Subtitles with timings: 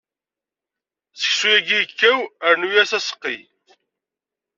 [1.19, 2.19] Seksu-agi ikkaw,
[2.51, 3.35] rnu-as aseqqi.